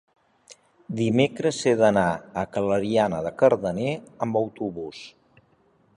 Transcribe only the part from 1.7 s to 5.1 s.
d'anar a Clariana de Cardener amb autobús.